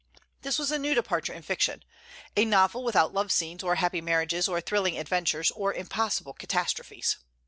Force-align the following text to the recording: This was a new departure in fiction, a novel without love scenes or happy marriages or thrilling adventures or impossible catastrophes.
This 0.41 0.57
was 0.57 0.71
a 0.71 0.79
new 0.79 0.95
departure 0.95 1.31
in 1.31 1.43
fiction, 1.43 1.83
a 2.35 2.43
novel 2.43 2.83
without 2.83 3.13
love 3.13 3.31
scenes 3.31 3.61
or 3.61 3.75
happy 3.75 4.01
marriages 4.01 4.47
or 4.47 4.59
thrilling 4.59 4.97
adventures 4.97 5.51
or 5.51 5.75
impossible 5.75 6.33
catastrophes. 6.33 7.17